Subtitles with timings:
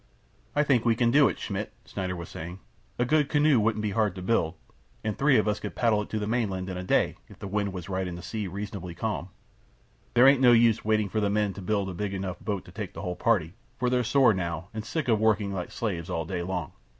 [0.55, 2.57] "I think we can do it, Schmidt," Schneider was saying.
[2.97, 4.55] "A good canoe wouldn't be hard to build,
[5.03, 7.47] and three of us could paddle it to the mainland in a day if the
[7.47, 9.29] wind was right and the sea reasonably calm.
[10.15, 12.71] There ain't no use waiting for the men to build a big enough boat to
[12.71, 16.25] take the whole party, for they're sore now and sick of working like slaves all
[16.25, 16.71] day long.